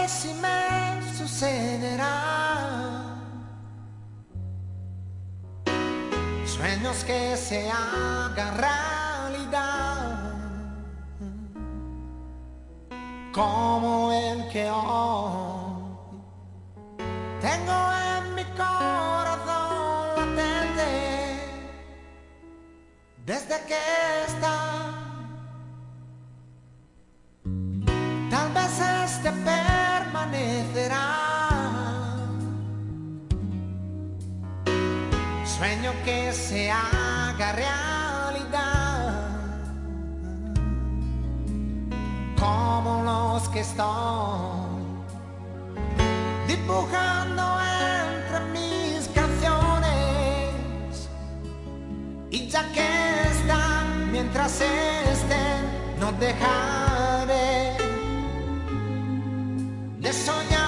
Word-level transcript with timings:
vez 0.00 0.24
y 0.24 0.34
me 0.34 1.12
sucederá. 1.16 2.16
Sueños 6.44 7.04
que 7.04 7.36
se 7.36 7.70
hagan 7.70 8.58
realidad, 8.58 10.32
como 13.32 14.12
el 14.12 14.48
que 14.48 14.70
hoy 14.70 15.70
tengo 17.40 17.78
en 18.08 18.34
mi 18.34 18.44
corazón 18.56 20.16
latente 20.16 20.90
desde 23.26 23.56
que 23.68 23.80
está. 24.26 24.56
Tal 28.30 28.48
vez 28.52 28.80
este. 29.04 29.69
Sueño 35.44 35.92
que 36.04 36.32
se 36.32 36.70
haga 36.70 37.52
realidad, 37.52 39.14
como 42.38 43.02
los 43.02 43.48
que 43.48 43.60
estoy 43.60 44.60
dibujando 46.46 47.42
entre 48.06 48.40
mis 48.52 49.08
canciones. 49.08 51.08
Y 52.30 52.46
ya 52.46 52.62
que 52.72 53.22
están, 53.32 54.12
mientras 54.12 54.60
estén, 54.60 55.98
no 55.98 56.12
dejaré 56.12 57.76
de 59.98 60.12
soñar. 60.12 60.59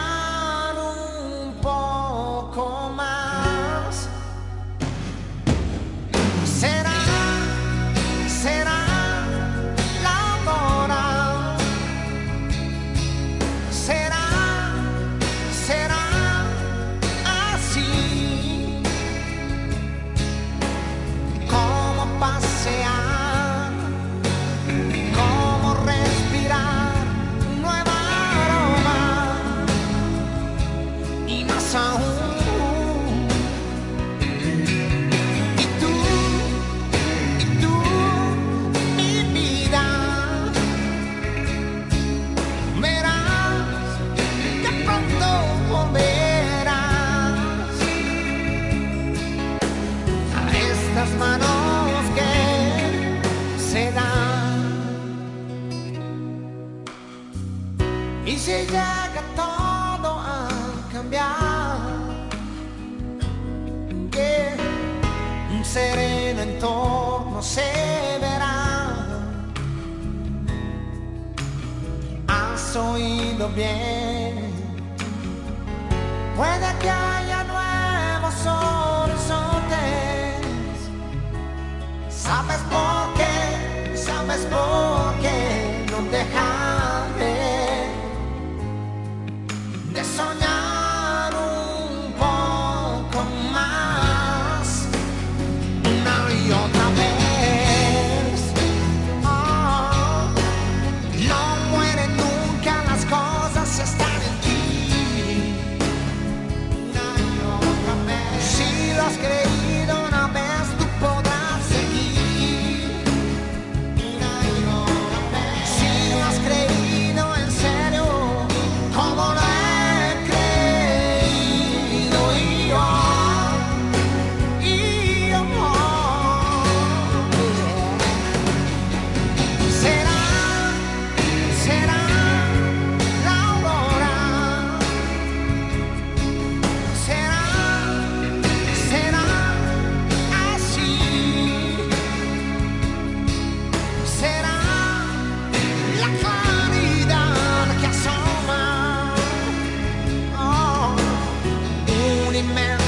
Man. 152.43 152.82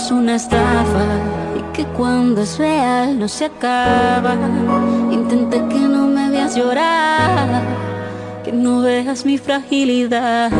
Es 0.00 0.10
una 0.10 0.36
estafa 0.36 1.04
y 1.58 1.62
que 1.74 1.84
cuando 1.84 2.40
es 2.40 2.58
real 2.58 3.18
no 3.18 3.28
se 3.28 3.44
acaba. 3.46 4.34
Intenté 5.10 5.58
que 5.68 5.80
no 5.80 6.06
me 6.06 6.30
veas 6.30 6.56
llorar, 6.56 7.62
que 8.42 8.50
no 8.50 8.80
veas 8.80 9.26
mi 9.26 9.36
fragilidad. 9.36 10.50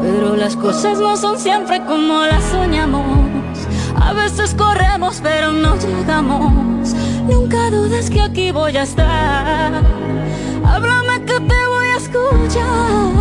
Pero 0.00 0.36
las 0.36 0.54
cosas 0.54 1.00
no 1.00 1.16
son 1.16 1.38
siempre 1.38 1.84
como 1.86 2.20
las 2.20 2.44
soñamos. 2.44 3.58
A 4.00 4.12
veces 4.12 4.54
corremos 4.54 5.20
pero 5.22 5.50
no 5.50 5.76
llegamos. 5.76 6.94
Nunca 7.28 7.70
dudes 7.70 8.10
que 8.10 8.20
aquí 8.20 8.52
voy 8.52 8.76
a 8.76 8.82
estar. 8.82 9.72
Háblame 10.64 11.24
que 11.24 11.40
te 11.40 11.60
voy 11.72 11.86
a 11.94 11.96
escuchar. 11.96 13.16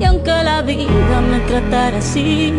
Y 0.00 0.04
aunque 0.04 0.42
la 0.42 0.62
vida 0.62 1.20
me 1.30 1.38
tratara 1.40 1.98
así, 1.98 2.52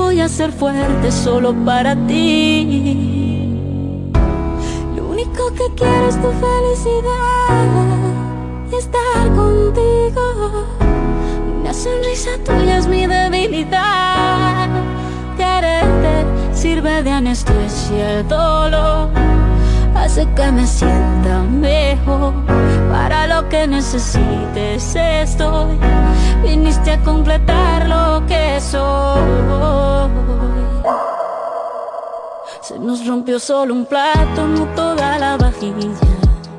voy 0.00 0.20
a 0.20 0.28
ser 0.28 0.50
fuerte 0.50 1.12
solo 1.12 1.54
para 1.64 1.94
ti. 2.06 3.46
Lo 4.96 5.02
único 5.14 5.52
que 5.58 5.66
quiero 5.76 6.08
es 6.08 6.16
tu 6.24 6.30
felicidad 6.46 7.66
y 8.72 8.74
estar 8.76 9.24
contigo. 9.36 10.24
Una 11.60 11.72
sonrisa 11.74 12.30
tuya 12.44 12.78
es 12.78 12.86
mi 12.88 13.06
debilidad. 13.06 14.68
Quererte 15.36 16.24
sirve 16.52 17.02
de 17.02 17.10
anestesia 17.10 18.20
el 18.20 18.28
dolor. 18.28 19.10
Hace 19.94 20.26
que 20.34 20.50
me 20.50 20.66
sienta 20.66 21.42
mejor. 21.42 22.32
Para 22.90 23.26
lo 23.26 23.48
que 23.50 23.66
necesites 23.66 24.96
estoy. 24.96 25.78
Viniste 26.42 26.92
a 26.92 27.02
completar 27.02 27.86
lo 27.86 28.26
que 28.26 28.60
soy. 28.60 29.20
Se 32.62 32.78
nos 32.78 33.06
rompió 33.06 33.38
solo 33.38 33.74
un 33.74 33.84
plato, 33.84 34.46
no 34.46 34.64
toda 34.76 35.18
la 35.18 35.36
vajilla. 35.36 35.90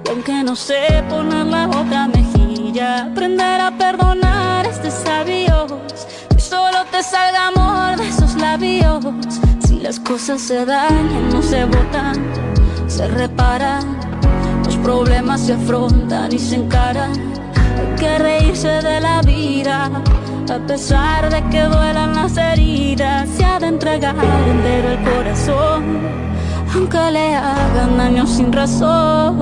Y 0.06 0.10
aunque 0.10 0.44
no 0.44 0.56
sé 0.56 1.04
poner 1.10 1.45
la 1.45 1.68
otra 1.68 2.07
mejilla, 2.07 3.06
aprender 3.06 3.62
a 3.62 3.72
perdonar 3.72 4.66
es 4.66 4.81
de 4.83 4.92
sabios. 4.92 5.74
Solo 6.38 6.80
te 6.92 7.01
salga 7.01 7.48
amor 7.48 7.98
de 7.98 8.10
esos 8.10 8.36
labios. 8.36 9.06
Si 9.66 9.80
las 9.80 10.00
cosas 10.00 10.42
se 10.42 10.66
dañan, 10.66 11.30
no 11.30 11.42
se 11.42 11.63
botan, 11.66 12.16
se 12.88 13.07
reparan. 13.07 13.98
Los 14.66 14.75
problemas 14.77 15.42
se 15.42 15.54
afrontan 15.54 16.34
y 16.34 16.39
se 16.39 16.56
encaran. 16.56 17.31
Hay 17.77 17.95
que 18.00 18.18
reírse 18.18 18.68
de 18.68 19.00
la 19.00 19.21
vida. 19.21 19.89
A 20.50 20.59
pesar 20.68 21.29
de 21.29 21.41
que 21.50 21.62
duelan 21.63 22.13
las 22.13 22.35
heridas, 22.35 23.29
se 23.29 23.45
ha 23.45 23.57
de 23.59 23.68
entregar 23.68 24.15
entero 24.15 24.89
el 24.89 25.00
corazón, 25.09 26.00
aunque 26.75 27.12
le 27.12 27.35
hagan 27.35 27.97
daño 27.97 28.27
sin 28.27 28.51
razón. 28.51 29.38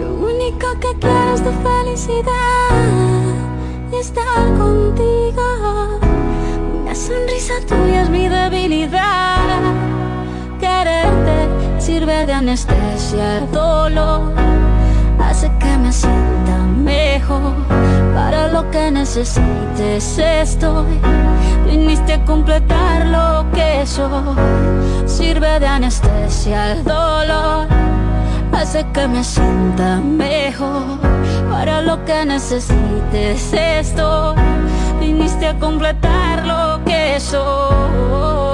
Lo 0.00 0.14
único 0.14 0.66
que 0.80 0.98
quiero 0.98 1.34
es 1.34 1.42
tu 1.44 1.52
felicidad 1.62 2.70
y 3.92 3.96
estar 3.96 4.46
contigo. 4.58 6.00
Una 6.82 6.94
sonrisa 6.94 7.54
tuya 7.68 8.02
es 8.02 8.10
mi 8.10 8.26
debilidad. 8.28 9.60
Quererte 10.58 11.48
sirve 11.78 12.26
de 12.26 12.32
anestesia 12.32 13.38
el 13.38 13.52
dolor, 13.52 14.32
hace 15.28 15.50
que 15.58 15.76
me 15.78 15.92
sienta 15.92 16.56
mejor. 16.76 17.54
Para 18.14 18.48
lo 18.48 18.70
que 18.70 18.90
necesites 18.90 20.18
estoy. 20.18 20.98
Viniste 21.66 22.14
a 22.14 22.24
completar 22.24 23.06
lo 23.06 23.50
que 23.52 23.86
soy. 23.86 24.36
Sirve 25.06 25.60
de 25.60 25.66
anestesia 25.66 26.72
el 26.72 26.84
dolor. 26.84 27.66
Hace 28.52 28.84
que 28.92 29.06
me 29.06 29.22
sienta 29.22 29.96
mejor. 29.96 30.98
Para 31.50 31.82
lo 31.82 32.04
que 32.04 32.24
necesites 32.24 33.52
estoy. 33.52 34.36
Viniste 35.00 35.48
a 35.48 35.58
completar 35.58 36.46
lo 36.46 36.84
que 36.84 37.20
soy. 37.20 38.48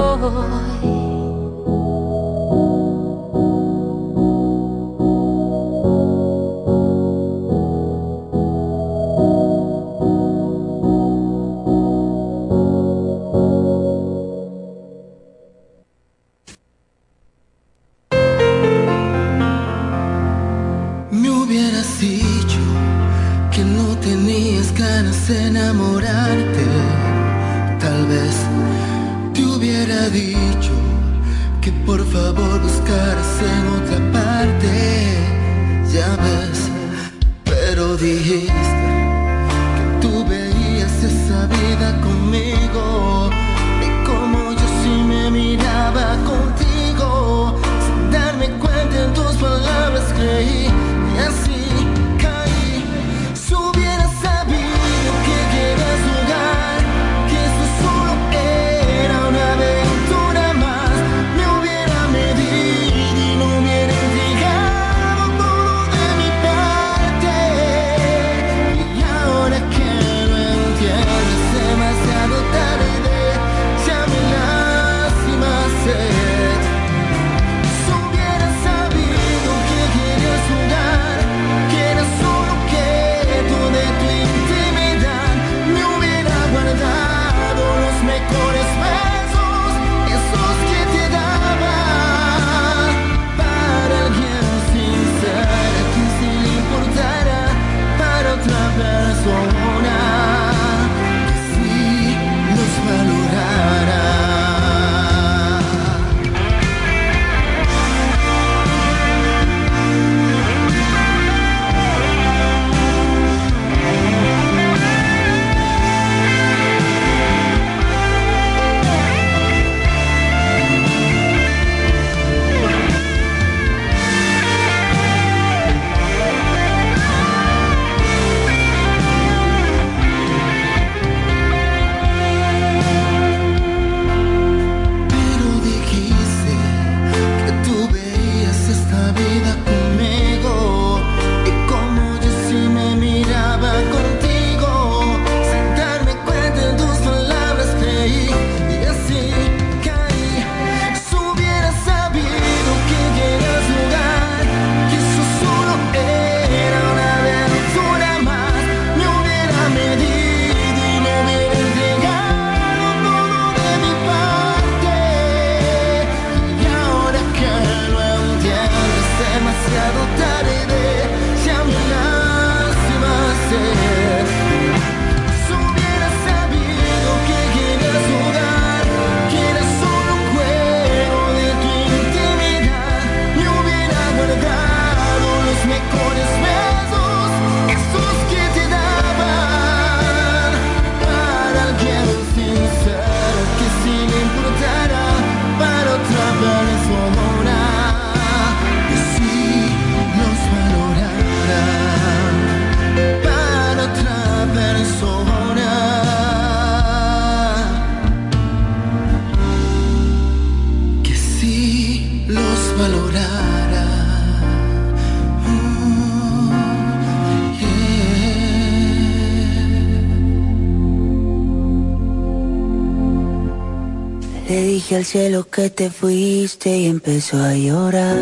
Al 225.04 225.08
cielo 225.08 225.46
que 225.50 225.68
te 225.68 225.90
fuiste 225.90 226.78
y 226.78 226.86
empezó 226.86 227.36
a 227.36 227.52
llorar. 227.52 228.16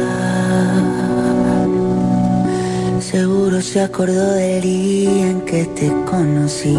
Seguro 2.98 3.60
se 3.62 3.82
acordó 3.82 4.32
del 4.32 4.62
día 4.62 5.30
en 5.30 5.42
que 5.42 5.64
te 5.66 5.92
conocí. 6.04 6.76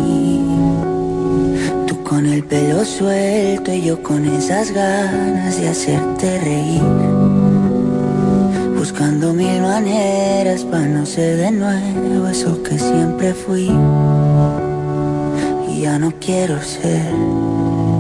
Tú 1.88 2.04
con 2.04 2.26
el 2.26 2.44
pelo 2.44 2.84
suelto 2.84 3.72
y 3.72 3.84
yo 3.84 4.04
con 4.04 4.26
esas 4.26 4.72
ganas 4.72 5.58
de 5.62 5.70
hacerte 5.70 6.38
reír. 6.40 6.82
Buscando 8.76 9.34
mil 9.34 9.62
maneras 9.62 10.66
para 10.66 10.86
no 10.86 11.06
ser 11.06 11.38
de 11.38 11.52
nuevo 11.52 12.28
eso 12.28 12.62
que 12.62 12.78
siempre 12.78 13.34
fui. 13.34 13.72
Y 15.70 15.82
ya 15.84 15.98
no 15.98 16.12
quiero 16.20 16.62
ser. 16.62 17.93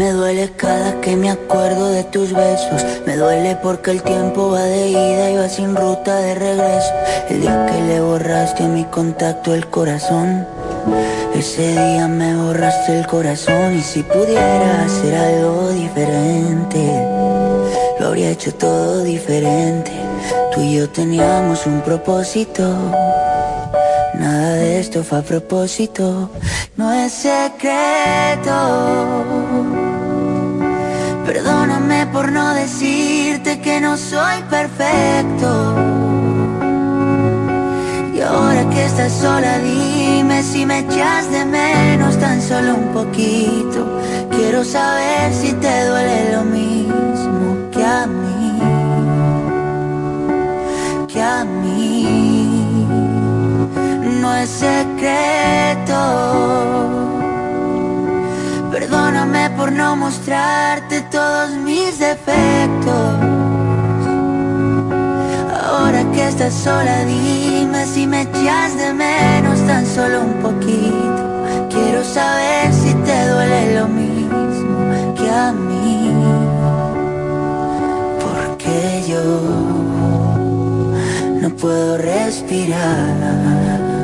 Me 0.00 0.12
duele 0.12 0.50
cada 0.56 0.98
que 1.02 1.14
me 1.14 1.28
acuerdo 1.30 1.90
de 1.90 2.04
tus 2.04 2.32
besos. 2.32 2.86
Me 3.04 3.16
duele 3.16 3.54
porque 3.62 3.90
el 3.90 4.02
tiempo 4.02 4.48
va 4.50 4.62
de 4.62 4.88
ida 4.88 5.30
y 5.30 5.36
va 5.36 5.46
sin 5.46 5.76
ruta 5.76 6.16
de 6.16 6.36
regreso. 6.36 6.90
El 7.28 7.42
día 7.42 7.66
que 7.66 7.82
le 7.82 8.00
borraste 8.00 8.64
a 8.64 8.68
mi 8.68 8.84
contacto 8.84 9.54
el 9.54 9.66
corazón. 9.66 10.46
Ese 11.34 11.72
día 11.72 12.08
me 12.08 12.34
borraste 12.34 13.00
el 13.00 13.06
corazón 13.06 13.76
y 13.76 13.82
si 13.82 14.02
pudiera 14.02 14.86
hacer 14.86 15.14
algo 15.14 15.68
diferente, 15.68 16.80
lo 18.00 18.06
habría 18.06 18.30
hecho 18.30 18.54
todo 18.54 19.04
diferente. 19.04 19.92
Tú 20.54 20.62
y 20.62 20.76
yo 20.76 20.88
teníamos 20.88 21.66
un 21.66 21.82
propósito. 21.82 22.74
Nada 24.14 24.54
de 24.54 24.80
esto 24.80 25.04
fue 25.04 25.18
a 25.18 25.22
propósito, 25.22 26.30
no 26.78 26.90
es 26.90 27.12
secreto. 27.12 28.50
Perdóname 31.32 32.08
por 32.08 32.32
no 32.32 32.54
decirte 32.54 33.60
que 33.60 33.80
no 33.80 33.96
soy 33.96 34.42
perfecto. 34.50 35.76
Y 38.12 38.20
ahora 38.20 38.68
que 38.68 38.84
estás 38.84 39.12
sola, 39.12 39.58
dime 39.60 40.42
si 40.42 40.66
me 40.66 40.80
echas 40.80 41.30
de 41.30 41.44
menos 41.44 42.18
tan 42.18 42.42
solo 42.42 42.74
un 42.74 42.88
poquito. 42.88 44.00
Quiero 44.32 44.64
saber 44.64 45.32
si 45.32 45.52
te 45.52 45.84
duele 45.86 46.32
lo 46.32 46.42
mismo 46.42 47.70
que 47.70 47.84
a 47.84 48.08
mí. 48.08 48.58
Que 51.06 51.22
a 51.22 51.44
mí. 51.44 52.86
No 54.20 54.34
es 54.34 54.50
secreto 54.50 56.00
Perdóname 58.80 59.50
por 59.58 59.70
no 59.70 59.94
mostrarte 59.94 61.02
todos 61.12 61.50
mis 61.50 61.98
defectos. 61.98 63.14
Ahora 65.66 66.02
que 66.14 66.28
estás 66.28 66.54
sola, 66.54 67.04
dime 67.04 67.84
si 67.84 68.06
me 68.06 68.22
echas 68.22 68.78
de 68.78 68.94
menos 68.94 69.60
tan 69.66 69.84
solo 69.84 70.22
un 70.22 70.32
poquito. 70.40 71.68
Quiero 71.68 72.02
saber 72.02 72.72
si 72.72 72.94
te 72.94 73.28
duele 73.28 73.80
lo 73.80 73.86
mismo 73.86 75.14
que 75.14 75.28
a 75.28 75.52
mí. 75.52 76.14
Porque 78.18 79.04
yo 79.06 79.22
no 81.42 81.50
puedo 81.50 81.98
respirar. 81.98 83.99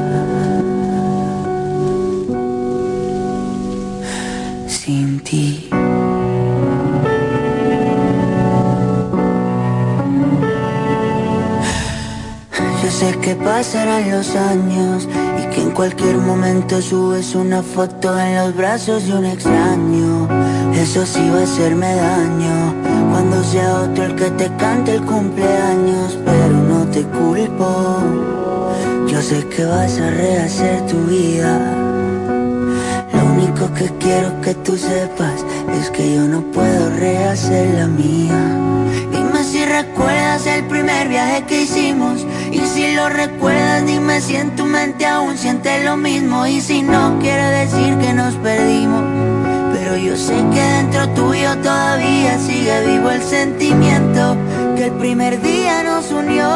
Yo 5.29 5.43
sé 12.91 13.19
que 13.21 13.35
pasarán 13.35 14.09
los 14.09 14.37
años 14.37 15.09
y 15.43 15.47
que 15.53 15.63
en 15.63 15.73
cualquier 15.73 16.19
momento 16.19 16.81
subes 16.81 17.35
una 17.35 17.61
foto 17.63 18.17
en 18.17 18.37
los 18.37 18.55
brazos 18.55 19.05
de 19.07 19.15
un 19.15 19.25
extraño. 19.25 20.29
Eso 20.75 21.05
sí 21.05 21.29
va 21.29 21.41
a 21.41 21.43
hacerme 21.43 21.97
daño 21.97 22.75
cuando 23.11 23.43
sea 23.43 23.81
otro 23.81 24.05
el 24.05 24.15
que 24.15 24.31
te 24.31 24.49
cante 24.57 24.95
el 24.95 25.03
cumpleaños, 25.03 26.19
pero 26.25 26.51
no 26.51 26.87
te 26.87 27.03
culpo. 27.03 27.99
Yo 29.09 29.21
sé 29.21 29.45
que 29.49 29.65
vas 29.65 29.99
a 29.99 30.09
rehacer 30.09 30.87
tu 30.87 30.99
vida 31.07 31.96
único 33.25 33.73
que 33.75 33.91
quiero 33.99 34.41
que 34.41 34.55
tú 34.55 34.77
sepas 34.77 35.45
es 35.81 35.91
que 35.91 36.15
yo 36.15 36.23
no 36.23 36.41
puedo 36.53 36.91
rehacer 36.91 37.75
la 37.75 37.87
mía. 37.87 38.57
Dime 39.13 39.45
si 39.45 39.65
recuerdas 39.65 40.47
el 40.47 40.65
primer 40.67 41.09
viaje 41.09 41.45
que 41.47 41.63
hicimos. 41.63 42.27
Y 42.53 42.61
si 42.61 42.95
lo 42.95 43.09
recuerdas, 43.09 43.87
dime 43.87 44.21
si 44.21 44.37
en 44.37 44.55
tu 44.57 44.65
mente 44.65 45.07
aún 45.07 45.37
sientes 45.37 45.85
lo 45.85 45.97
mismo. 45.97 46.47
Y 46.47 46.61
si 46.61 46.83
no, 46.83 47.19
quiere 47.21 47.45
decir 47.51 47.97
que 47.99 48.13
nos 48.13 48.35
perdimos. 48.37 49.03
Pero 49.73 49.97
yo 49.97 50.17
sé 50.17 50.35
que 50.53 50.61
dentro 50.61 51.09
tuyo 51.11 51.57
todavía 51.59 52.39
sigue 52.39 52.87
vivo 52.87 53.11
el 53.11 53.23
sentimiento 53.23 54.37
que 54.77 54.87
el 54.87 54.93
primer 54.93 55.41
día 55.41 55.83
nos 55.83 56.11
unió. 56.11 56.49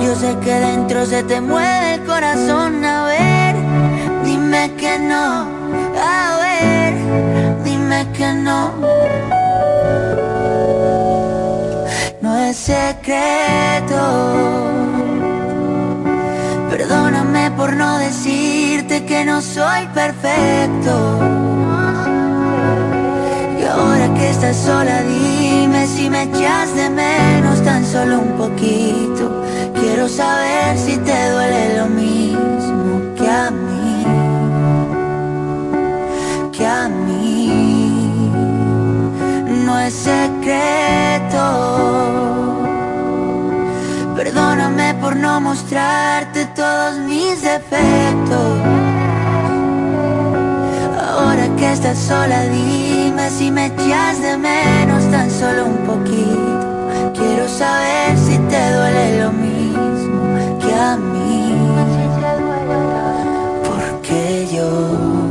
Yo 0.00 0.14
sé 0.16 0.36
que 0.42 0.54
dentro 0.54 1.06
se 1.06 1.22
te 1.22 1.40
mueve 1.40 1.94
el 1.94 2.04
corazón, 2.04 2.84
a 2.84 3.04
ver, 3.04 3.56
dime 4.24 4.72
que 4.76 4.98
no. 4.98 5.57
A 6.00 6.38
ver, 6.38 6.94
dime 7.64 8.06
que 8.12 8.32
no. 8.32 8.72
No 12.20 12.38
es 12.38 12.56
secreto. 12.56 14.02
Perdóname 16.70 17.50
por 17.52 17.74
no 17.74 17.98
decirte 17.98 19.04
que 19.04 19.24
no 19.24 19.40
soy 19.40 19.86
perfecto. 19.94 21.18
Y 23.60 23.64
ahora 23.64 24.14
que 24.14 24.30
estás 24.30 24.56
sola, 24.56 25.02
dime 25.02 25.86
si 25.86 26.08
me 26.10 26.24
echas 26.24 26.74
de 26.74 26.90
menos 26.90 27.62
tan 27.62 27.84
solo 27.84 28.20
un 28.20 28.32
poquito. 28.32 29.42
Quiero 29.74 30.08
saber 30.08 30.78
si 30.78 30.96
te 30.98 31.30
duele 31.30 31.78
lo 31.78 31.86
mismo 31.86 33.07
secreto. 39.90 41.44
Perdóname 44.16 44.94
por 45.00 45.16
no 45.16 45.40
mostrarte 45.40 46.46
todos 46.54 46.98
mis 46.98 47.42
defectos. 47.42 48.58
Ahora 51.00 51.48
que 51.56 51.72
estás 51.72 51.98
sola, 51.98 52.44
dime 52.44 53.30
si 53.30 53.50
me 53.50 53.66
echas 53.66 54.20
de 54.20 54.36
menos 54.36 55.04
tan 55.10 55.30
solo 55.30 55.66
un 55.66 55.78
poquito. 55.78 57.12
Quiero 57.14 57.48
saber 57.48 58.16
si 58.16 58.38
te 58.38 58.72
duele 58.74 59.22
lo 59.22 59.32
mismo 59.32 60.20
que 60.60 60.74
a 60.74 60.96
mí. 60.96 61.54
Porque 63.64 64.48
yo 64.52 65.28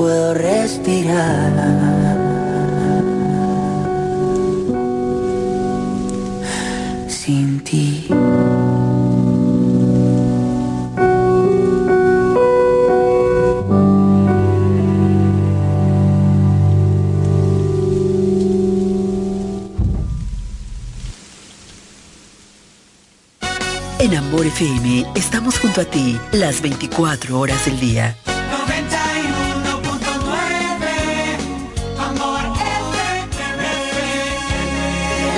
puedo 0.00 0.32
respirar. 0.32 2.19
En 23.98 24.16
Amor 24.16 24.46
FM 24.46 25.06
estamos 25.14 25.58
junto 25.58 25.82
a 25.82 25.84
ti 25.84 26.18
las 26.32 26.62
24 26.62 27.38
horas 27.38 27.64
del 27.66 27.78
día. 27.78 28.16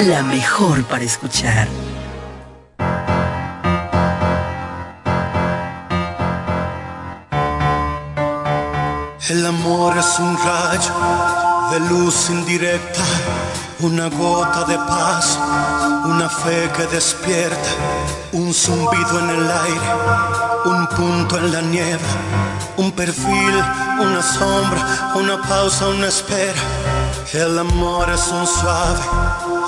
la 0.07 0.23
mejor 0.23 0.83
para 0.85 1.05
escuchar. 1.05 1.69
El 9.33 9.47
amor 9.47 9.97
es 9.97 10.19
un 10.19 10.37
rayo 10.37 10.93
de 11.71 11.81
luz 11.89 12.29
indirecta, 12.29 13.01
una 13.81 14.09
gota 14.11 14.65
de 14.65 14.77
paz, 14.77 15.39
una 16.05 16.29
fe 16.29 16.71
que 16.77 16.87
despierta, 16.89 17.71
un 18.33 18.53
zumbido 18.53 19.21
en 19.21 19.31
el 19.31 19.51
aire 19.51 20.43
un 20.65 20.87
punto 20.89 21.39
en 21.39 21.51
la 21.51 21.63
niebla, 21.63 22.15
un 22.77 22.93
perfil, 22.93 23.55
una 24.01 24.23
sombra, 24.23 25.13
una 25.15 25.41
pausa, 25.41 25.89
una 25.89 26.09
espera. 26.09 26.63
El 27.33 27.59
amor 27.59 28.11
es 28.11 28.29
un 28.29 28.47
suave 28.47 29.01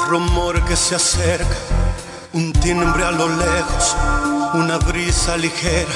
rumor 0.08 0.62
que 0.66 0.76
se 0.76 0.94
acerca, 0.94 1.56
un 2.34 2.52
timbre 2.52 3.02
a 3.02 3.12
lo 3.12 3.28
lejos, 3.28 3.96
una 4.54 4.76
brisa 4.76 5.36
ligera, 5.36 5.94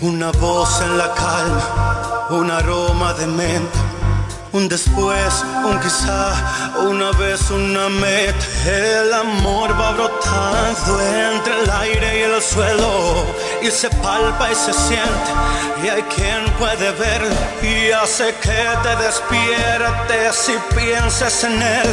una 0.00 0.32
voz 0.32 0.80
en 0.82 0.98
la 0.98 1.14
calma, 1.14 1.99
un 2.30 2.50
aroma 2.50 3.12
de 3.14 3.26
menta 3.26 3.78
un 4.52 4.68
después, 4.68 5.44
un 5.64 5.78
quizá, 5.78 6.34
una 6.80 7.12
vez, 7.12 7.50
una 7.50 7.88
meta. 7.88 8.44
El 8.66 9.12
amor 9.12 9.70
va 9.80 9.92
brotando 9.92 11.00
entre 11.00 11.62
el 11.62 11.70
aire 11.70 12.18
y 12.18 12.22
el 12.22 12.42
suelo 12.42 13.14
y 13.62 13.70
se 13.70 13.88
palpa 13.90 14.50
y 14.50 14.54
se 14.54 14.72
siente. 14.72 15.30
Y 15.84 15.88
hay 15.88 16.02
quien 16.02 16.44
puede 16.58 16.90
verlo 16.92 17.34
y 17.62 17.92
hace 17.92 18.34
que 18.42 18.66
te 18.82 18.96
despiertes 18.96 20.48
y 20.48 20.74
pienses 20.74 21.44
en 21.44 21.62
él. 21.62 21.88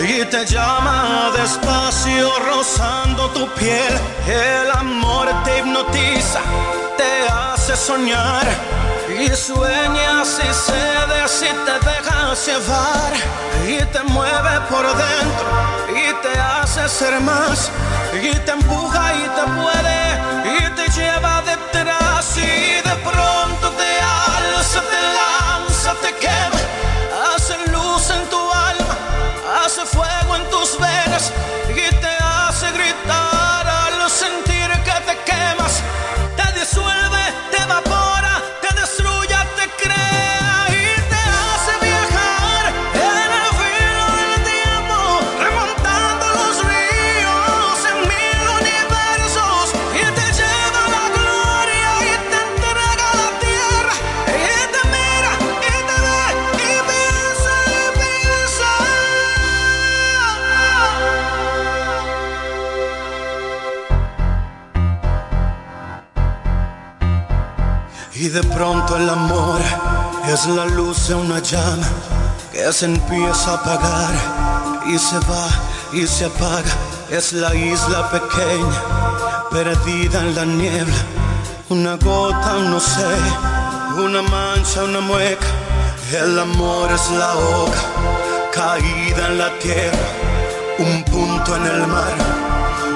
Y 0.00 0.24
te 0.24 0.44
llama 0.44 1.30
despacio 1.36 2.32
rozando 2.40 3.30
tu 3.30 3.46
piel. 3.54 3.94
El 4.26 4.70
amor 4.72 5.28
te 5.44 5.58
hipnotiza, 5.58 6.40
te 6.96 7.28
hace 7.28 7.76
soñar 7.76 8.46
y 9.20 9.28
sueñas 9.36 10.38
y 10.38 10.52
cedes 10.52 11.42
y 11.42 11.52
te 11.66 11.76
dejas 11.88 12.46
llevar. 12.46 13.12
Y 13.66 13.84
te 13.92 14.02
mueve 14.04 14.60
por 14.70 14.86
dentro 14.86 15.46
y 15.90 16.12
te 16.22 16.38
hace 16.38 16.88
ser 16.88 17.20
más. 17.20 17.70
Y 18.14 18.34
te 18.38 18.52
empuja 18.52 19.14
y 19.14 19.22
te 19.36 19.44
puede 19.60 20.02
y 20.56 20.70
te 20.76 20.88
lleva 20.92 21.42
detrás. 21.42 22.36
Y 22.36 22.88
de 22.88 22.96
pronto 23.04 23.70
te 23.70 23.92
alza, 24.00 24.80
te 24.80 25.00
lanza, 25.18 25.94
te 26.02 26.14
quema, 26.16 26.60
hace 27.34 27.56
luz 27.70 28.10
en 28.10 28.28
tu 28.30 28.40
alma, 28.52 28.96
hace 29.64 29.84
fuego 29.84 30.36
en 30.36 30.50
tus 30.50 30.78
venas 30.78 31.32
Y 68.22 68.28
de 68.28 68.40
pronto 68.44 68.96
el 68.96 69.10
amor 69.10 69.60
es 70.32 70.46
la 70.46 70.64
luz 70.64 71.08
de 71.08 71.14
una 71.16 71.40
llama 71.40 71.88
que 72.52 72.72
se 72.72 72.84
empieza 72.84 73.50
a 73.50 73.54
apagar 73.54 74.14
y 74.86 74.96
se 74.96 75.18
va 75.28 75.48
y 75.92 76.06
se 76.06 76.26
apaga. 76.26 76.72
Es 77.10 77.32
la 77.32 77.52
isla 77.52 78.08
pequeña, 78.12 78.80
perdida 79.50 80.20
en 80.20 80.36
la 80.36 80.44
niebla. 80.44 81.02
Una 81.68 81.96
gota, 81.96 82.60
no 82.60 82.78
sé, 82.78 83.12
una 83.96 84.22
mancha, 84.22 84.84
una 84.84 85.00
mueca. 85.00 85.48
El 86.12 86.38
amor 86.38 86.92
es 86.92 87.10
la 87.10 87.34
hoja 87.34 87.82
caída 88.54 89.26
en 89.30 89.38
la 89.38 89.50
tierra, 89.58 90.08
un 90.78 91.02
punto 91.06 91.56
en 91.56 91.66
el 91.66 91.86
mar, 91.88 92.14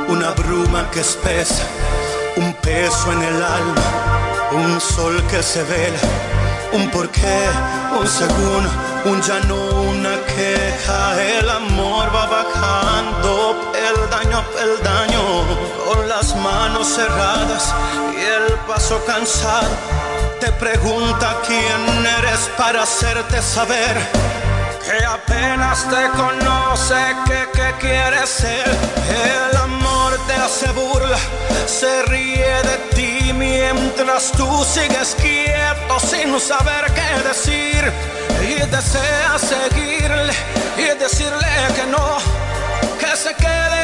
una 0.07 0.31
bruma 0.31 0.89
que 0.93 1.01
espesa, 1.01 1.65
un 2.37 2.55
peso 2.62 3.11
en 3.11 3.23
el 3.25 3.43
alma 3.43 4.16
un 4.53 4.81
sol 4.81 5.23
que 5.29 5.43
se 5.43 5.63
vela, 5.65 5.99
un 6.73 6.91
porqué, 6.91 7.49
un 7.99 8.07
segundo, 8.07 8.71
un 9.05 9.21
ya 9.23 9.41
no, 9.41 9.57
una 9.83 10.17
queja. 10.27 11.23
El 11.23 11.49
amor 11.49 12.15
va 12.15 12.27
bajando 12.27 13.73
peldaño 13.73 14.39
a 14.39 14.45
peldaño, 14.57 15.23
con 15.87 16.09
las 16.09 16.35
manos 16.37 16.89
cerradas 16.89 17.75
y 18.17 18.21
el 18.21 18.55
paso 18.67 19.03
cansado. 19.07 19.71
Te 20.41 20.53
pregunta 20.53 21.37
quién 21.47 22.07
eres 22.19 22.51
para 22.57 22.83
hacerte 22.83 23.41
saber 23.43 23.97
que 24.85 25.05
apenas 25.05 25.89
te 25.89 26.09
conoce, 26.11 27.17
que, 27.27 27.49
que 27.53 27.75
quieres 27.81 28.29
ser. 28.29 28.69
El 29.09 29.57
amor 29.57 29.76
te 30.27 30.35
hace 30.35 30.71
burla, 30.73 31.19
se 31.67 32.03
ríe 32.05 32.62
de 32.62 32.77
ti 32.95 33.33
mientras 33.33 34.33
tú 34.33 34.65
sigues 34.65 35.17
quieto 35.21 36.01
sin 36.01 36.39
saber 36.41 36.85
qué 36.95 37.29
decir. 37.29 37.93
Y 38.43 38.55
deseas 38.71 39.41
seguirle 39.41 40.33
y 40.77 40.99
decirle 40.99 41.49
que 41.75 41.87
no, 41.87 42.19
que 42.99 43.17
se 43.17 43.35
quede, 43.35 43.76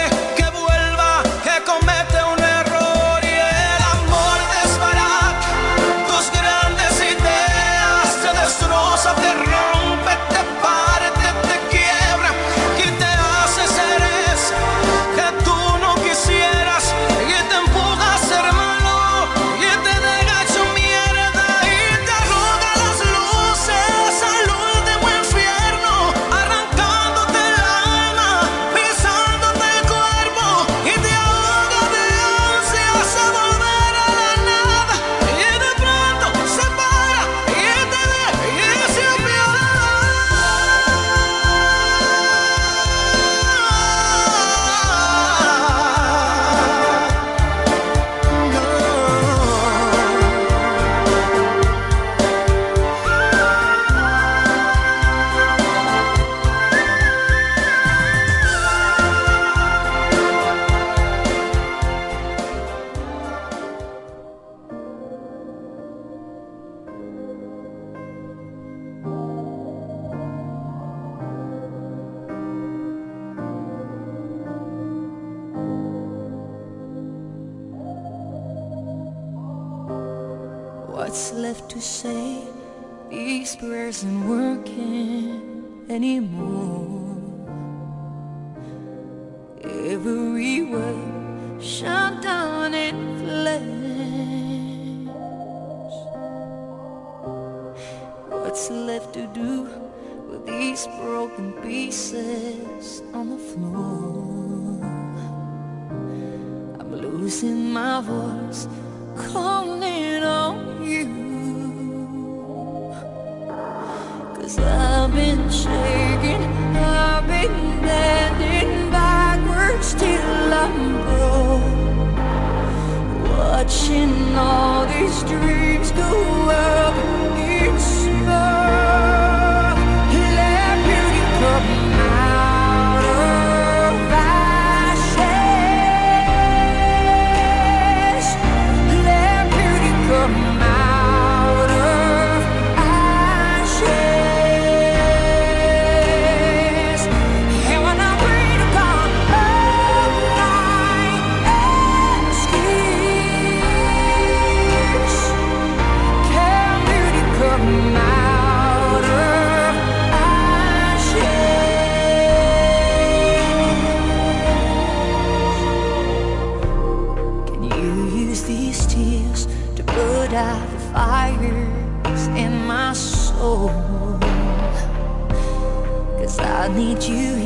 pero 176.62 176.70
nada 176.70 176.70
podrá 176.70 177.41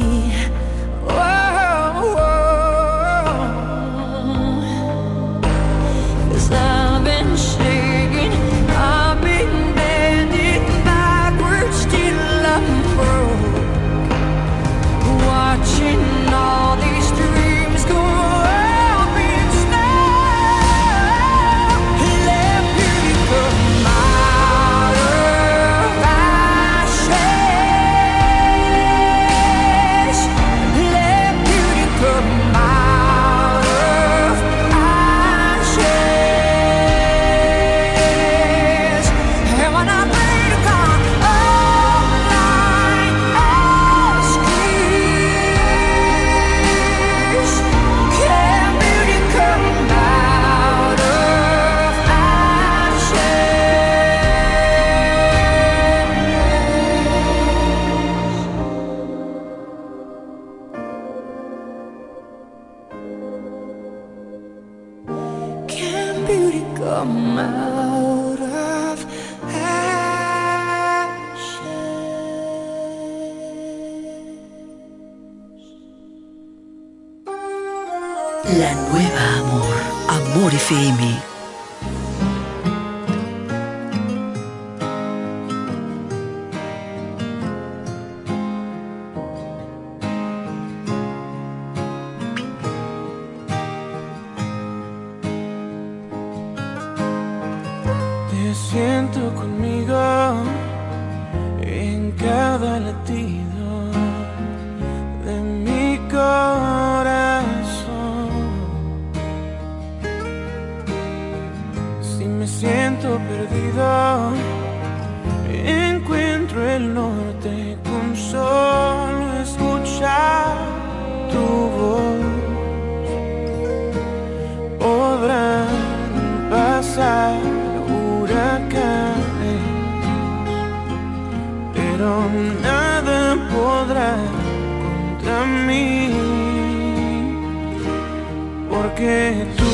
mí. 138.99 139.66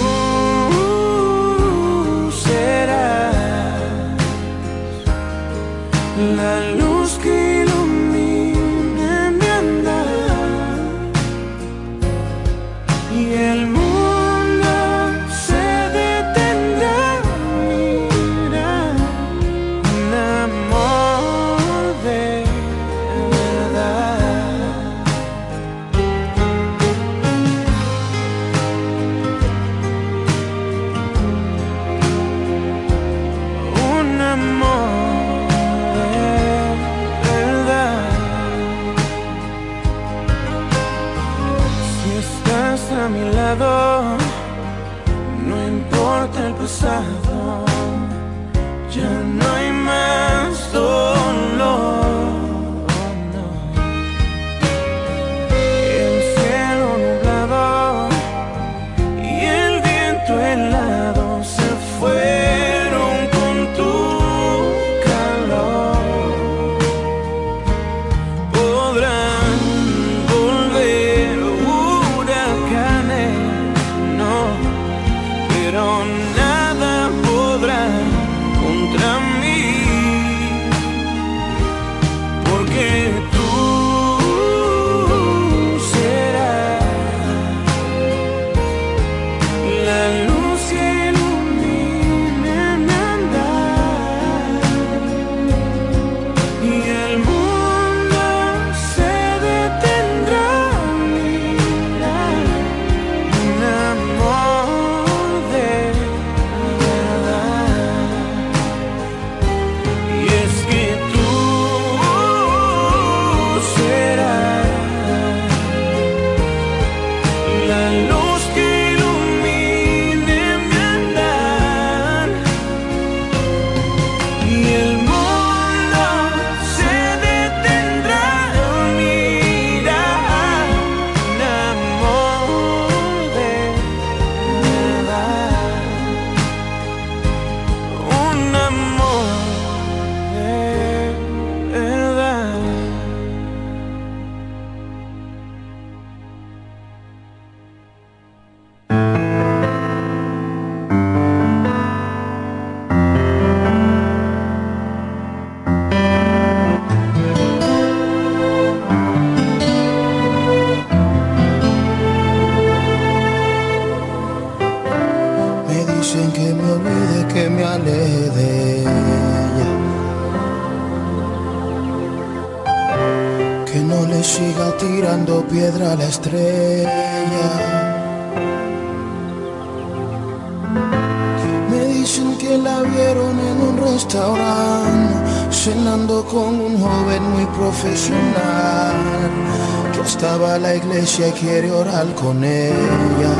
Quiere 191.43 191.71
orar 191.73 192.07
con 192.15 192.45
ella. 192.45 193.35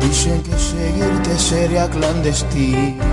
Dicen 0.00 0.42
que 0.42 0.58
seguirte 0.58 1.38
sería 1.38 1.88
clandestino 1.88 3.04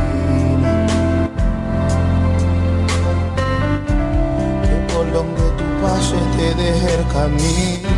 te 6.38 6.56
deje 6.56 6.96
el 6.96 7.08
camino. 7.08 7.90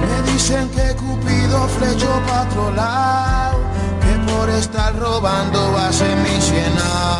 Me 0.00 0.32
dicen 0.32 0.68
que 0.70 0.94
Cupido 0.96 1.68
flechó 1.78 2.12
para 2.26 2.42
otro 2.42 2.70
lado, 2.72 3.58
que 4.02 4.32
por 4.32 4.50
estar 4.50 4.96
robando 4.98 5.72
va 5.72 5.88
a 5.88 5.92
ser 5.92 6.16
mi 6.16 6.30
Y 6.30 7.19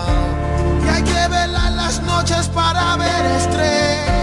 hay 0.92 1.02
que 1.02 1.28
velar 1.28 1.72
las 1.72 2.02
noches 2.02 2.48
para 2.48 2.96
ver 2.96 3.26
estrellas. 3.26 4.19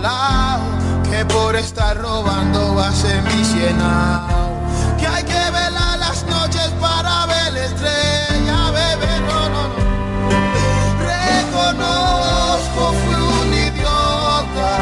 Lado 0.00 0.64
que 1.10 1.24
por 1.26 1.54
estar 1.56 1.96
robando 1.98 2.74
va 2.74 2.88
a 2.88 2.92
ser 2.92 3.22
mi 3.22 3.44
ciena. 3.44 4.26
Que 4.98 5.06
hay 5.06 5.24
que 5.24 5.50
velar 5.50 5.98
las 5.98 6.24
noches 6.24 6.70
para 6.80 7.26
ver 7.26 7.52
la 7.52 7.64
estrella, 7.64 8.70
bebé, 8.70 9.20
no, 9.28 9.40
no, 9.54 9.62
no. 9.68 9.80
Reconozco, 11.12 12.82
fui 13.04 13.14
un 13.14 13.52
idiota, 13.52 14.72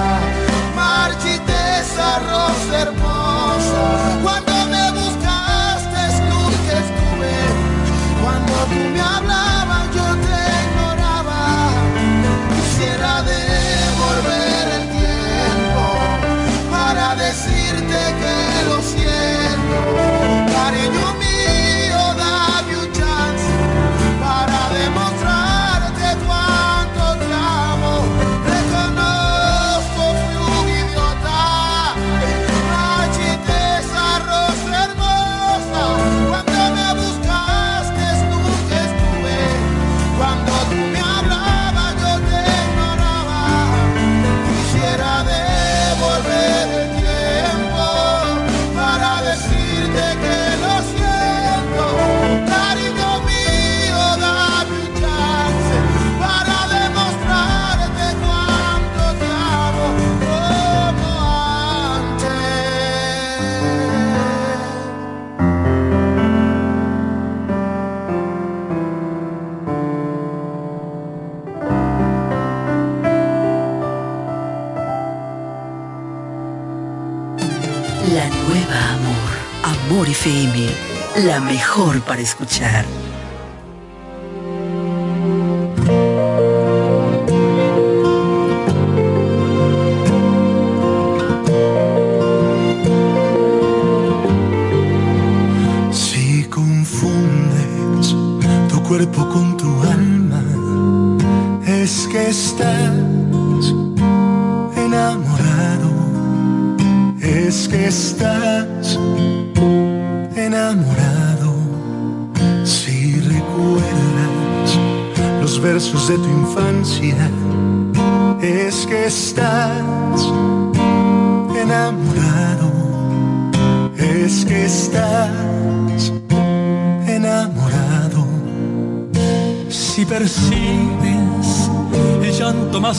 marchité 0.76 1.80
esa 1.80 2.18
rosa 2.20 2.82
hermosa. 2.82 4.39
Decirte 17.90 18.14
que 18.20 18.68
lo 18.68 18.82
siento, 18.82 19.76
cariño 20.52 20.99
mejor 81.80 82.02
para 82.02 82.20
escuchar. 82.20 83.09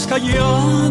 Más 0.08 0.91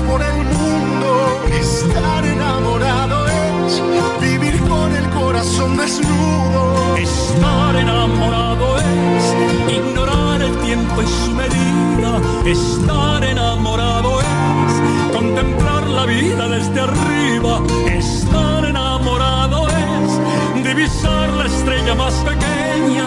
por 0.00 0.22
el 0.22 0.44
mundo. 0.44 1.42
Estar 1.52 2.24
enamorado 2.24 3.26
es 3.26 3.82
vivir 4.20 4.58
con 4.62 4.94
el 4.94 5.08
corazón 5.10 5.76
desnudo. 5.76 6.96
Estar 6.96 7.76
enamorado 7.76 8.78
es 8.78 9.74
ignorar 9.76 10.40
el 10.42 10.56
tiempo 10.58 11.02
y 11.02 11.06
su 11.06 11.32
medida. 11.32 12.20
Estar 12.46 13.22
enamorado 13.24 14.20
es 14.20 15.14
contemplar 15.14 15.86
la 15.88 16.06
vida 16.06 16.48
desde 16.48 16.80
arriba. 16.80 17.60
Estar 17.86 18.64
enamorado 18.64 19.68
es 19.68 20.64
divisar 20.64 21.28
la 21.30 21.46
estrella 21.46 21.94
más 21.94 22.14
pequeña. 22.14 23.06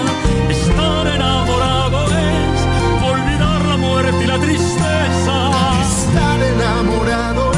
Estar 0.50 1.08
enamorado 1.08 2.06
es 2.06 3.12
olvidar 3.12 3.62
la 3.66 3.78
muerte 3.78 4.24
y 4.24 4.28
la 4.28 4.38
tristeza 4.38 5.15
enamorados 6.96 7.56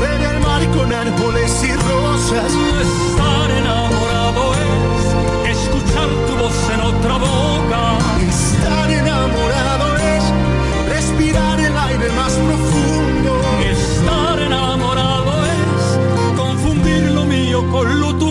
ver 0.00 0.20
el 0.22 0.40
mar 0.40 0.62
con 0.76 0.92
árboles 0.92 1.64
y 1.64 1.72
rosas. 1.72 2.52
Estar 2.82 3.50
enamorado 3.50 4.54
es 5.48 5.58
escuchar 5.58 6.08
tu 6.26 6.36
voz 6.36 6.70
en 6.74 6.80
otra 6.80 7.16
boca. 7.18 7.98
Estar 8.28 8.90
enamorado 8.90 9.96
es 9.96 10.24
respirar 10.88 11.60
el 11.60 11.76
aire 11.76 12.10
más 12.12 12.32
profundo. 12.32 13.40
Estar 13.70 14.40
enamorado 14.40 15.32
es 15.44 16.36
confundir 16.36 17.10
lo 17.10 17.24
mío 17.24 17.64
con 17.70 18.00
lo 18.00 18.14
tuyo 18.16 18.29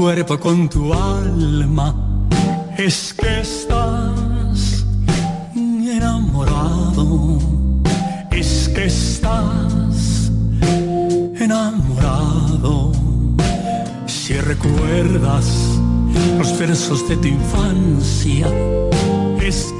cuerpo 0.00 0.40
con 0.40 0.66
tu 0.70 0.94
alma, 0.94 1.94
es 2.78 3.12
que 3.12 3.40
estás 3.40 4.86
enamorado, 5.54 7.38
es 8.30 8.70
que 8.74 8.86
estás 8.86 10.32
enamorado. 11.38 12.92
Si 14.06 14.32
recuerdas 14.40 15.46
los 16.38 16.58
versos 16.58 17.06
de 17.06 17.16
tu 17.18 17.28
infancia, 17.28 18.46
es 19.42 19.74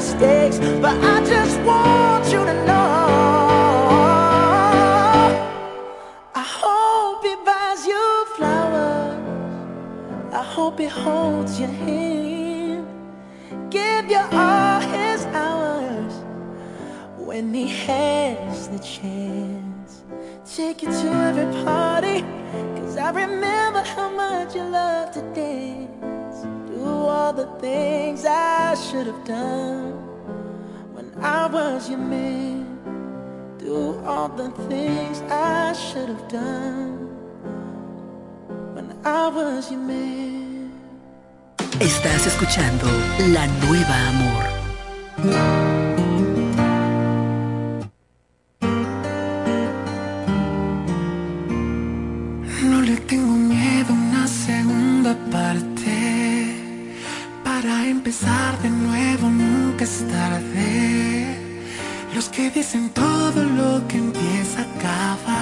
mistakes, 0.00 0.58
but 0.84 0.96
I 1.14 1.16
just 1.34 1.60
want 1.60 2.24
you 2.32 2.42
to 2.50 2.56
know. 2.68 2.96
I 6.42 6.44
hope 6.62 7.18
he 7.28 7.34
buys 7.48 7.80
you 7.92 8.06
flowers. 8.36 9.20
I 10.40 10.42
hope 10.56 10.78
he 10.84 10.86
holds 10.86 11.60
your 11.60 11.74
hand. 11.84 12.86
Give 13.76 14.04
you 14.14 14.24
all 14.42 14.80
his 14.96 15.20
hours 15.42 16.14
when 17.28 17.52
he 17.52 17.66
has 17.86 18.68
the 18.74 18.78
chance. 18.78 19.92
Take 20.56 20.82
you 20.82 20.90
to 21.00 21.08
every 21.28 21.48
party. 21.62 22.18
Cause 22.76 22.96
I 22.96 23.10
remember 23.10 23.82
how 23.94 24.08
much 24.22 24.54
you 24.56 24.62
love 24.62 25.12
to 25.16 25.20
dance. 25.34 25.49
Do 25.49 25.49
all 27.10 27.32
the 27.32 27.46
things 27.60 28.24
I 28.24 28.74
should 28.74 29.06
have 29.06 29.24
done 29.24 29.92
when 30.94 31.08
I 31.20 31.46
was 31.46 31.88
your 31.90 31.98
man. 31.98 32.66
Do 33.58 34.00
all 34.04 34.28
the 34.28 34.50
things 34.70 35.20
I 35.30 35.72
should 35.72 36.08
have 36.08 36.26
done 36.28 36.92
when 38.74 38.88
I 39.04 39.28
was 39.28 39.70
your 39.70 39.80
man. 39.80 40.72
Estás 41.80 42.26
escuchando 42.26 42.86
La 43.34 43.46
Nueva 43.62 43.96
Amor. 44.10 45.79
Dicen 62.54 62.90
todo 62.90 63.44
lo 63.44 63.86
que 63.86 63.96
empieza 63.96 64.62
acaba. 64.62 65.38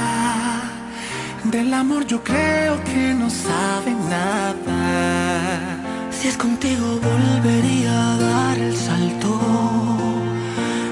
Del 1.45 1.73
amor 1.73 2.07
yo 2.07 2.23
creo 2.23 2.85
que 2.85 3.15
no 3.15 3.31
saben 3.31 3.99
nada. 4.11 5.81
Si 6.11 6.29
es 6.29 6.37
contigo 6.37 7.01
volvería 7.01 8.13
a 8.13 8.17
dar 8.19 8.59
el 8.59 8.77
salto. 8.77 9.41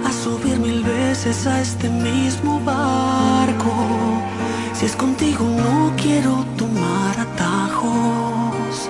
A 0.06 0.10
subir 0.10 0.58
mil 0.58 0.82
veces 0.82 1.46
a 1.46 1.60
este 1.60 1.90
mismo 1.90 2.60
barco. 2.60 3.74
Si 4.72 4.86
es 4.86 4.96
contigo 4.96 5.44
no 5.44 5.92
quiero 5.96 6.46
tomar 6.56 7.20
atajos, 7.20 8.88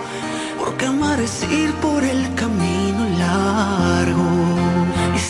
porque 0.58 0.86
amar 0.86 1.20
es 1.20 1.42
ir 1.50 1.72
por 1.74 2.04
el 2.04 2.34
camino 2.34 3.04
largo 3.18 4.85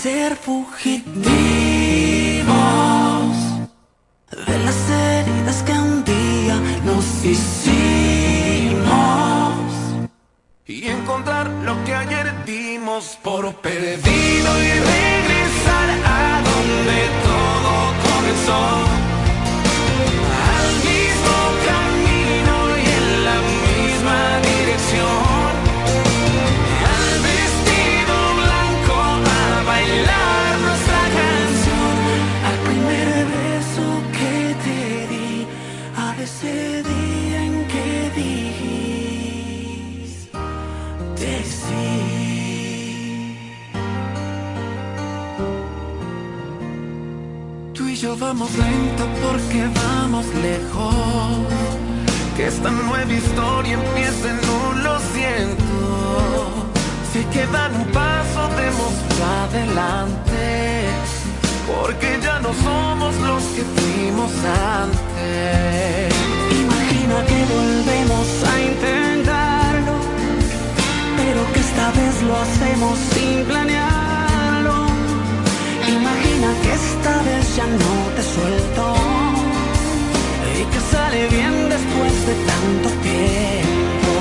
ser 0.06 0.36
fugitivos 0.36 1.26
de 4.46 4.58
las 4.64 4.90
heridas 4.90 5.64
que 5.64 5.72
un 5.72 6.04
día 6.04 6.56
nos 6.84 7.04
hicimos 7.24 8.86
y 10.64 10.86
encontrar 10.86 11.48
lo 11.64 11.74
que 11.84 11.92
ayer 11.92 12.32
dimos 12.44 13.18
por 13.20 13.52
perdido 13.56 14.50
y 14.68 14.70
regresar 14.94 15.88
a 16.04 16.40
donde 16.50 16.98
todo 17.26 17.72
comenzó. 18.06 18.95
Vamos 48.26 48.50
lento 48.58 49.04
porque 49.22 49.60
vamos 49.82 50.26
lejos. 50.48 51.46
Que 52.36 52.48
esta 52.48 52.70
nueva 52.70 53.12
historia 53.12 53.74
empiece, 53.74 54.28
no 54.46 54.58
lo 54.84 54.94
siento. 55.14 55.76
Si 57.08 57.18
hay 57.20 57.24
que 57.26 57.46
dar 57.46 57.70
un 57.80 57.86
paso, 58.00 58.40
démoslo 58.62 59.24
adelante. 59.44 60.44
Porque 61.70 62.18
ya 62.26 62.40
no 62.40 62.50
somos 62.66 63.14
los 63.28 63.42
que 63.54 63.62
fuimos 63.76 64.32
antes. 64.82 66.14
Imagina 66.64 67.16
que 67.30 67.38
volvemos 67.54 68.26
a 68.50 68.54
intentarlo. 68.70 69.94
Pero 71.18 71.40
que 71.52 71.60
esta 71.68 71.86
vez 71.98 72.14
lo 72.28 72.34
hacemos 72.44 72.98
sin 73.12 73.44
planearlo. 73.44 74.05
Imagina 75.88 76.52
que 76.62 76.72
esta 76.72 77.22
vez 77.22 77.56
ya 77.56 77.66
no 77.66 78.10
te 78.16 78.22
suelto 78.22 78.94
y 80.58 80.64
que 80.64 80.80
sale 80.90 81.28
bien 81.28 81.68
después 81.68 82.26
de 82.26 82.34
tanto 82.52 82.88
tiempo 83.02 84.14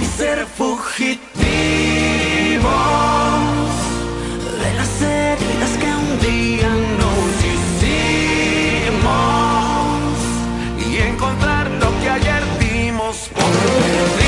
y 0.00 0.04
ser 0.16 0.46
fugitivos 0.46 1.26
de 4.62 4.74
las 4.74 5.02
heridas 5.02 5.72
que 5.80 5.88
un 6.04 6.10
día 6.20 6.70
nos 7.00 7.28
hicimos 7.52 8.56
y 10.86 10.88
encontrar 10.98 11.68
lo 11.82 11.90
que 12.00 12.08
ayer 12.10 12.42
dimos 12.60 13.28
por 13.34 13.44
perdido 13.44 14.25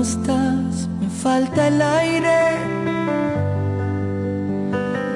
estás, 0.00 0.88
me 1.00 1.08
falta 1.08 1.68
el 1.68 1.80
aire. 1.80 2.40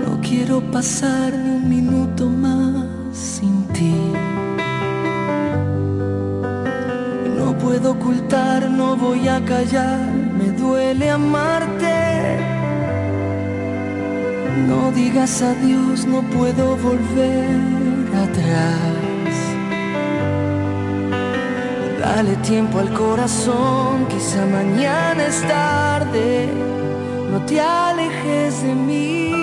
No 0.04 0.20
quiero 0.20 0.60
pasar 0.70 1.32
ni 1.32 1.50
un 1.56 1.68
minuto 1.68 2.26
más 2.26 2.86
sin 3.12 3.66
ti. 3.68 3.94
No 7.38 7.56
puedo 7.58 7.92
ocultar, 7.92 8.70
no 8.70 8.96
voy 8.96 9.28
a 9.28 9.44
callar, 9.44 10.10
me 10.38 10.50
duele 10.52 11.10
amarte. 11.10 12.38
No 14.68 14.90
digas 14.92 15.42
adiós, 15.42 16.06
no 16.06 16.22
puedo 16.22 16.76
volver 16.76 17.48
atrás. 18.24 19.01
Dale 22.02 22.34
tiempo 22.38 22.80
al 22.80 22.92
corazón, 22.92 24.06
quizá 24.08 24.44
mañana 24.44 25.24
es 25.24 25.40
tarde, 25.46 26.48
no 27.30 27.40
te 27.46 27.60
alejes 27.60 28.60
de 28.64 28.74
mí. 28.74 29.41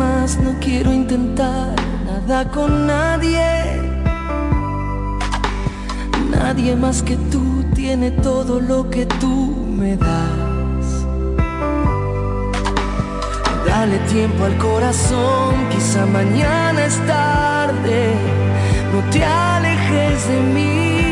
no 0.00 0.58
quiero 0.60 0.92
intentar 0.92 1.74
nada 2.06 2.50
con 2.50 2.86
nadie. 2.86 3.42
Nadie 6.30 6.74
más 6.74 7.02
que 7.02 7.16
tú 7.16 7.64
tiene 7.74 8.10
todo 8.10 8.60
lo 8.60 8.88
que 8.88 9.04
tú 9.06 9.54
me 9.78 9.96
das. 9.96 10.86
Dale 13.66 13.98
tiempo 14.10 14.44
al 14.44 14.56
corazón, 14.56 15.54
quizá 15.70 16.06
mañana 16.06 16.86
es 16.86 16.96
tarde. 17.06 18.14
No 18.92 19.10
te 19.10 19.24
alejes 19.24 20.28
de 20.28 20.40
mí. 20.54 21.09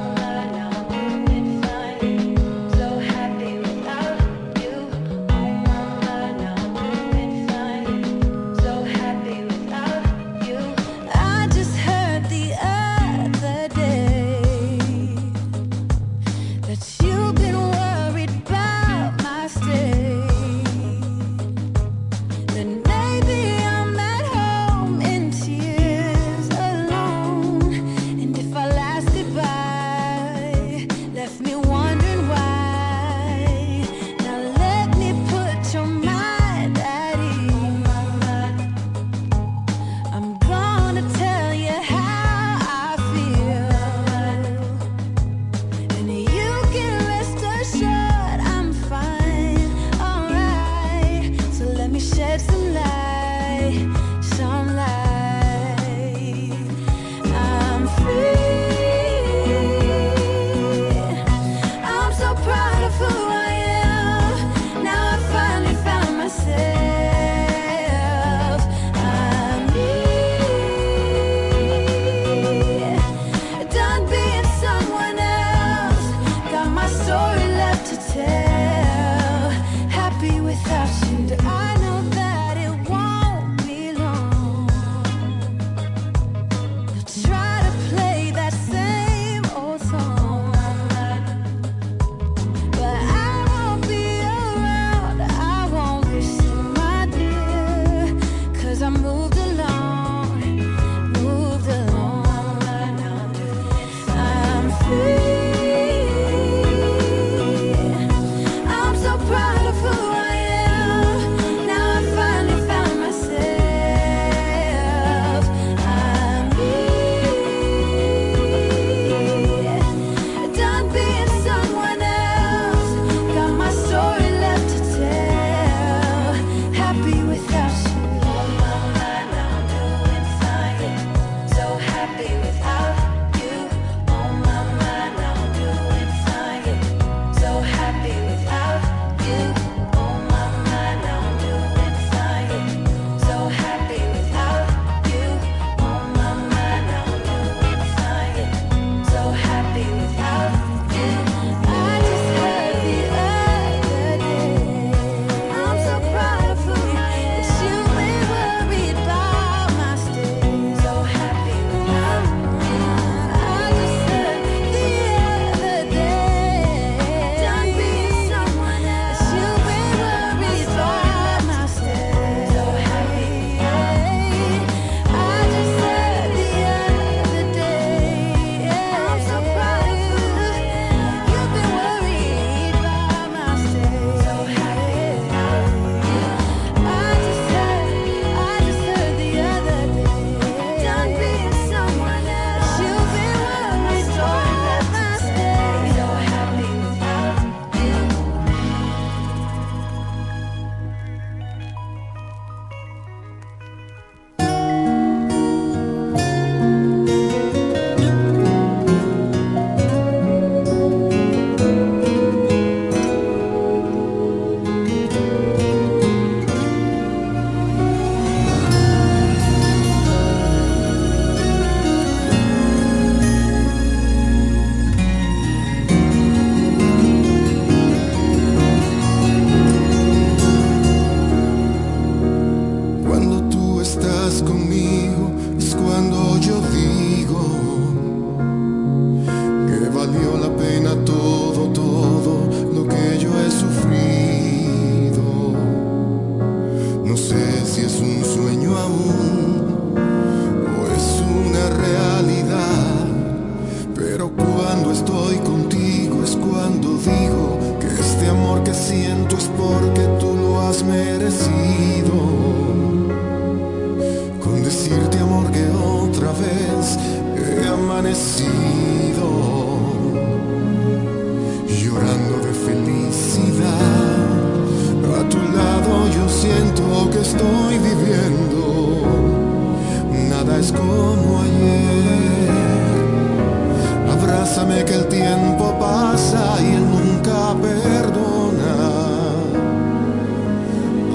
Bésame 284.58 284.84
que 284.84 284.94
el 284.94 285.06
tiempo 285.06 285.78
pasa 285.78 286.60
y 286.60 286.74
él 286.74 286.82
nunca 286.90 287.54
perdona. 287.62 288.74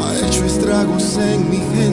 Ha 0.02 0.16
hecho 0.26 0.46
estragos 0.46 1.18
en 1.18 1.50
mi 1.50 1.58
gente 1.58 1.93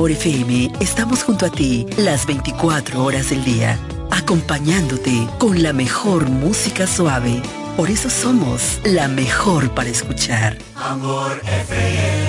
Sabor 0.00 0.12
FM 0.12 0.72
estamos 0.80 1.22
junto 1.22 1.44
a 1.44 1.50
ti 1.50 1.84
las 1.98 2.24
24 2.24 3.04
horas 3.04 3.28
del 3.28 3.44
día, 3.44 3.78
acompañándote 4.10 5.28
con 5.38 5.62
la 5.62 5.74
mejor 5.74 6.30
música 6.30 6.86
suave. 6.86 7.42
Por 7.76 7.90
eso 7.90 8.08
somos 8.08 8.80
la 8.82 9.08
mejor 9.08 9.74
para 9.74 9.90
escuchar. 9.90 10.56
Amor 10.74 11.42
FM. 11.44 12.19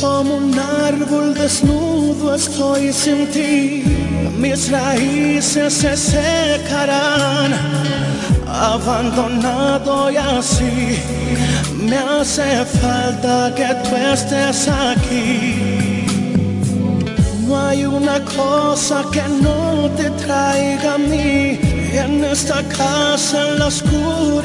Como 0.00 0.36
un 0.36 0.56
árbol 0.56 1.34
desnudo 1.34 2.34
estoy 2.34 2.92
sin 2.92 3.26
ti, 3.32 3.82
mis 4.38 4.70
raíces 4.70 5.74
se 5.74 5.96
secarán. 5.96 7.52
Abandonado 8.46 10.08
y 10.12 10.16
así, 10.16 11.00
me 11.80 11.96
hace 11.96 12.64
falta 12.64 13.52
que 13.56 13.66
tú 13.82 13.96
estés 13.96 14.68
aquí. 14.68 16.06
No 17.44 17.58
hay 17.66 17.84
una 17.84 18.20
cosa 18.24 19.04
que 19.12 19.22
no 19.42 19.90
te 19.96 20.10
traiga 20.10 20.94
a 20.94 20.98
mí 20.98 21.58
en 21.92 22.24
esta 22.24 22.62
casa 22.68 23.48
en 23.48 23.58
la 23.58 23.66
oscuridad 23.66 24.38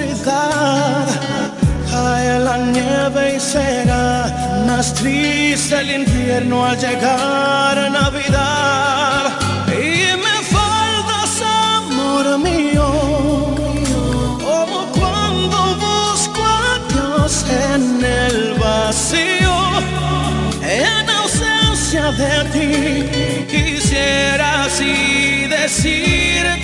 la 1.93 2.57
nieve 2.57 3.35
y 3.35 3.39
será 3.39 4.63
más 4.67 4.93
triste 4.93 5.79
el 5.79 6.01
infierno 6.01 6.65
al 6.65 6.77
llegar 6.77 7.77
a 7.77 7.89
Navidad. 7.89 9.31
Y 9.67 10.17
me 10.25 10.37
faltas, 10.55 11.41
amor 11.77 12.39
mío, 12.39 12.87
como 14.47 14.85
cuando 14.97 15.57
busco 15.87 16.41
a 16.43 16.79
Dios 16.91 17.45
en 17.73 18.03
el 18.03 18.53
vacío, 18.55 19.55
en 20.61 21.09
ausencia 21.09 22.11
de 22.11 22.35
ti, 22.53 23.45
quisiera 23.47 24.63
así 24.63 25.47
decirte. 25.47 26.62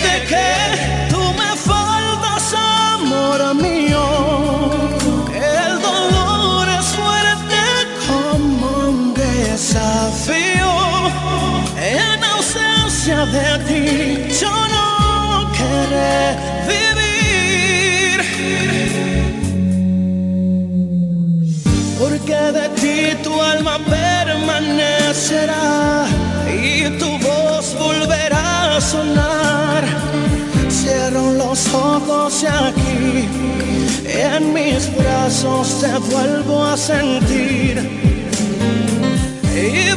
ausencia 13.00 13.24
de 13.26 13.58
ti, 13.64 13.84
yo 14.40 14.50
no 14.50 15.50
querré 15.52 16.36
vivir. 16.68 18.18
Porque 21.98 22.38
de 22.58 22.68
ti 22.80 22.98
tu 23.22 23.32
alma 23.40 23.78
permanecerá 23.78 25.66
y 26.52 26.90
tu 26.98 27.10
voz 27.18 27.74
volverá 27.78 28.76
a 28.76 28.80
sonar. 28.80 29.84
Cierro 30.68 31.32
los 31.32 31.72
ojos 31.74 32.42
y 32.42 32.46
aquí 32.46 33.28
en 34.06 34.52
mis 34.52 34.94
brazos 34.96 35.80
te 35.80 35.92
vuelvo 36.12 36.64
a 36.64 36.76
sentir. 36.76 37.78
Y 39.54 39.92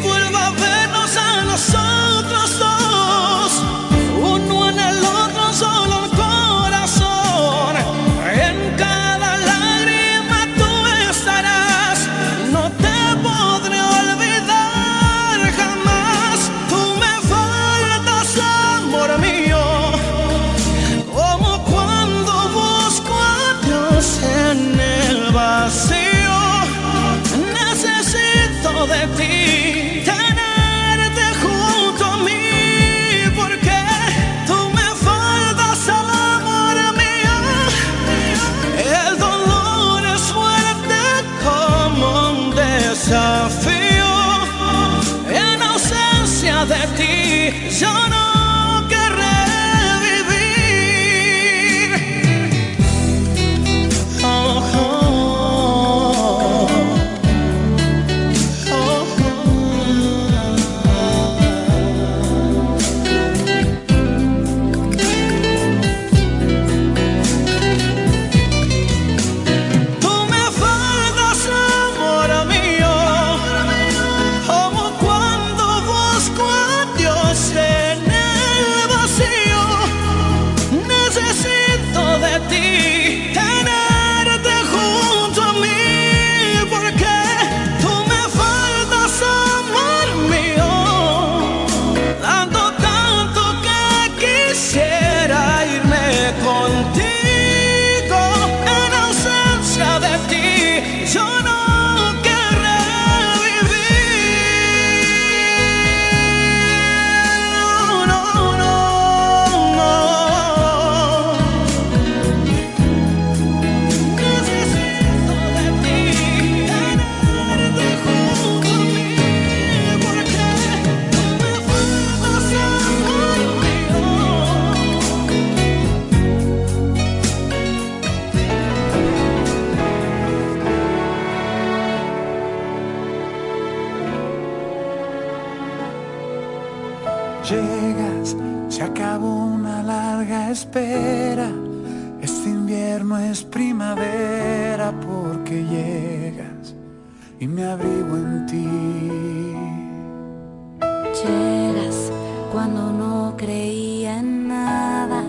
cuando 152.53 152.91
no 152.91 153.33
creía 153.35 154.19
en 154.19 154.47
nada, 154.47 155.23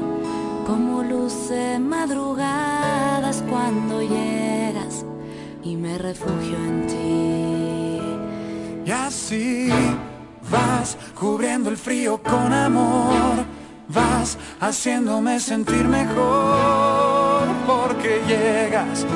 como 0.67 1.03
luce 1.03 1.79
madrugadas 1.79 3.43
cuando 3.49 4.03
llegas 4.03 5.07
y 5.63 5.75
me 5.75 5.97
refugio 5.97 6.57
en 6.59 6.87
ti. 6.87 8.01
Y 8.85 8.91
así 8.91 9.71
vas 10.51 10.99
cubriendo 11.19 11.71
el 11.71 11.79
frío 11.79 12.23
con 12.23 12.53
amor, 12.53 13.47
vas 13.89 14.37
haciéndome 14.61 15.41
sentir 15.41 15.89
mejor 15.89 17.45
porque 17.67 18.21
llegas 18.29 19.07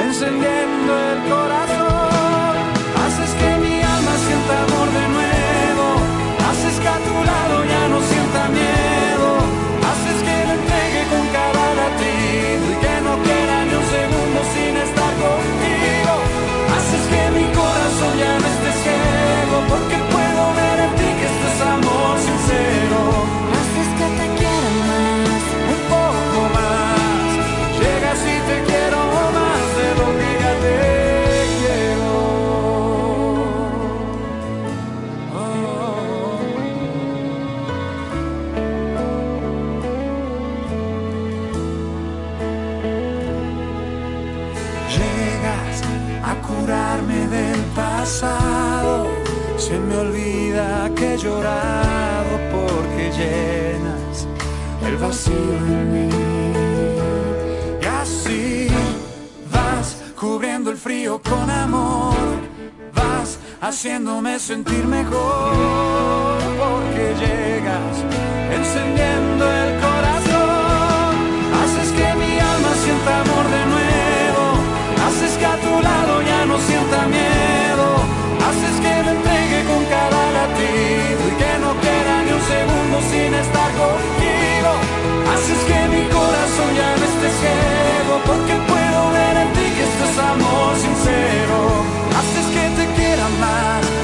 encendiendo 0.00 0.92
el 1.10 1.18
corazón, 1.28 2.56
haces 2.96 3.34
que 3.34 3.58
mi 3.58 3.67
tu 7.18 7.24
lado 7.24 7.64
ya. 7.64 7.87
llenas 53.18 54.26
el 54.86 54.96
vacío 54.96 55.34
en 55.34 55.92
mí. 55.92 56.08
Y 57.82 57.86
así 57.86 58.68
vas 59.52 59.96
cubriendo 60.18 60.70
el 60.70 60.76
frío 60.76 61.20
con 61.20 61.50
amor, 61.50 62.14
vas 62.94 63.38
haciéndome 63.60 64.38
sentir 64.38 64.84
mejor 64.86 66.38
porque 66.62 67.14
llegas 67.22 67.96
encendiendo 68.56 69.44
el 69.44 69.68
corazón. 69.72 69.87
estar 83.48 83.70
contigo. 83.82 84.70
Así 85.32 85.52
que 85.68 85.78
mi 85.94 86.04
corazón 86.16 86.70
ya 86.80 86.90
no 86.98 87.04
esté 87.12 87.28
ciego, 87.40 88.14
porque 88.28 88.54
puedo 88.72 89.00
ver 89.16 89.34
en 89.44 89.48
ti 89.56 89.66
que 89.76 89.84
esto 89.90 90.04
es 90.10 90.18
amor 90.32 90.70
sincero. 90.86 91.58
Así 92.18 92.36
es 92.42 92.48
que 92.54 92.64
te 92.78 92.84
quiero 92.96 93.24
más. 93.40 93.97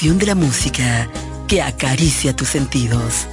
de 0.00 0.24
la 0.24 0.34
música 0.34 1.10
que 1.46 1.60
acaricia 1.60 2.34
tus 2.34 2.48
sentidos. 2.48 3.26